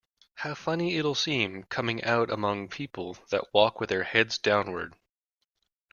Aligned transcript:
How 0.33 0.55
funny 0.55 0.97
it’ll 0.97 1.13
seem 1.13 1.65
coming 1.65 2.03
out 2.03 2.31
among 2.31 2.69
people 2.69 3.17
that 3.29 3.53
walk 3.53 3.79
with 3.79 3.89
their 3.89 4.01
heads 4.03 4.39
downward! 4.39 4.95